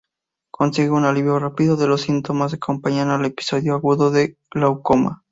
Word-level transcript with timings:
Consigue 0.49 0.89
un 0.89 1.05
alivio 1.05 1.37
rápido 1.37 1.75
de 1.77 1.85
los 1.87 2.01
síntomas 2.01 2.53
que 2.53 2.55
acompañan 2.55 3.11
al 3.11 3.23
episodio 3.23 3.75
agudo 3.75 4.09
de 4.09 4.35
glaucoma. 4.49 5.21